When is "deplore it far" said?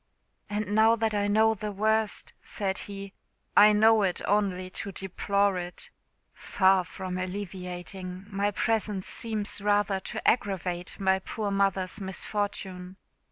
4.91-6.83